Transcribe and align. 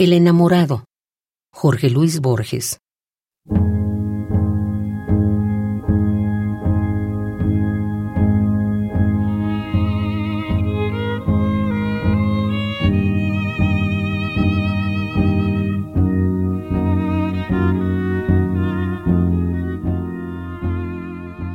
El 0.00 0.14
enamorado. 0.14 0.86
Jorge 1.52 1.90
Luis 1.90 2.20
Borges. 2.20 2.78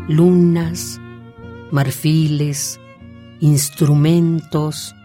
Lunas, 0.07 1.01
marfiles, 1.71 2.79
instrumentos, 3.39 4.95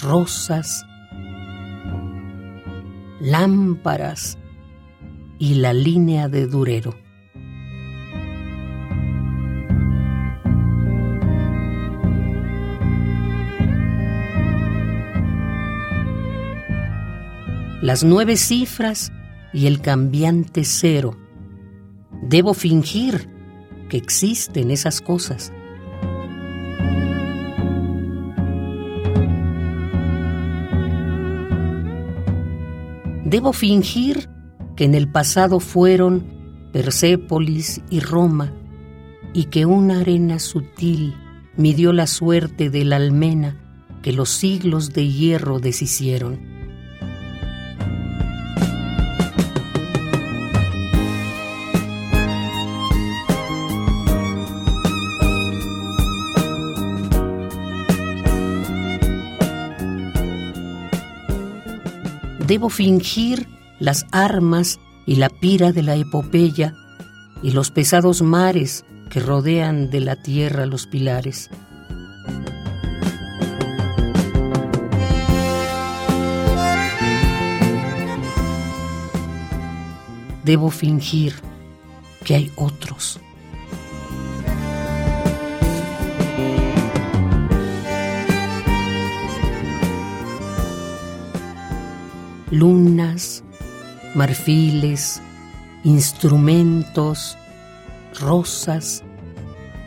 rosas, 0.00 0.86
lámparas 3.20 4.38
y 5.38 5.54
la 5.54 5.72
línea 5.72 6.28
de 6.28 6.46
Durero. 6.46 6.94
Las 17.82 18.04
nueve 18.04 18.36
cifras 18.36 19.12
y 19.52 19.66
el 19.66 19.80
cambiante 19.80 20.64
cero. 20.64 21.16
Debo 22.22 22.54
fingir 22.54 23.28
que 23.88 23.96
existen 23.96 24.70
esas 24.70 25.00
cosas. 25.00 25.52
Debo 33.30 33.52
fingir 33.52 34.28
que 34.74 34.82
en 34.82 34.96
el 34.96 35.08
pasado 35.08 35.60
fueron 35.60 36.26
Persépolis 36.72 37.80
y 37.88 38.00
Roma, 38.00 38.52
y 39.32 39.44
que 39.44 39.66
una 39.66 40.00
arena 40.00 40.40
sutil 40.40 41.14
midió 41.56 41.92
la 41.92 42.08
suerte 42.08 42.70
de 42.70 42.84
la 42.84 42.96
almena 42.96 43.56
que 44.02 44.12
los 44.12 44.30
siglos 44.30 44.92
de 44.92 45.06
hierro 45.06 45.60
deshicieron. 45.60 46.40
Debo 62.50 62.68
fingir 62.68 63.46
las 63.78 64.06
armas 64.10 64.80
y 65.06 65.14
la 65.14 65.28
pira 65.28 65.70
de 65.70 65.84
la 65.84 65.94
epopeya 65.94 66.74
y 67.44 67.52
los 67.52 67.70
pesados 67.70 68.22
mares 68.22 68.84
que 69.08 69.20
rodean 69.20 69.88
de 69.88 70.00
la 70.00 70.16
tierra 70.16 70.66
los 70.66 70.88
pilares. 70.88 71.48
Debo 80.42 80.70
fingir 80.70 81.34
que 82.24 82.34
hay 82.34 82.52
otros 82.56 83.20
lunas, 92.50 93.44
marfiles, 94.14 95.20
instrumentos, 95.84 97.38
rosas, 98.18 99.02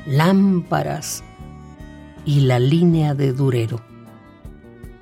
lámparas 0.06 1.24
y 2.26 2.42
la 2.42 2.60
línea 2.60 3.14
de 3.14 3.34
Durero. 3.34 3.82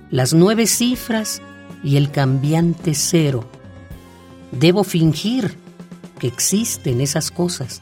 Las 0.09 0.33
nueve 0.33 0.67
cifras 0.67 1.41
y 1.83 1.97
el 1.97 2.11
cambiante 2.11 2.93
cero. 2.93 3.49
Debo 4.51 4.83
fingir 4.83 5.55
que 6.19 6.27
existen 6.27 6.99
esas 6.99 7.31
cosas. 7.31 7.81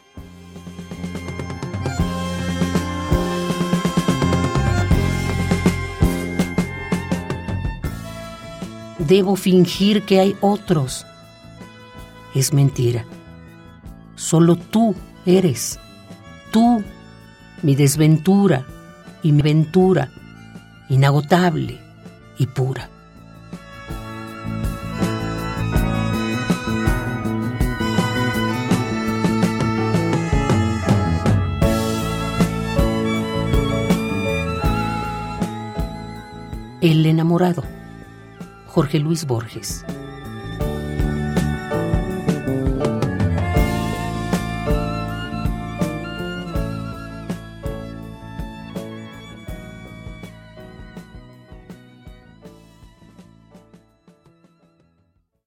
Debo 9.10 9.36
fingir 9.36 10.04
que 10.04 10.20
hay 10.20 10.38
otros. 10.40 11.06
Es 12.36 12.54
mentira. 12.54 13.06
Solo 14.16 14.56
tú 14.56 14.96
eres. 15.26 15.80
Tú, 16.52 16.84
mi 17.64 17.76
desventura 17.76 18.66
y 19.24 19.32
mi 19.32 19.42
ventura, 19.42 20.12
inagotable 20.90 21.80
y 22.38 22.46
pura. 22.46 22.90
El 36.82 37.06
enamorado. 37.06 37.79
Jorge 38.70 39.00
Luis 39.00 39.26
Borges. 39.26 39.84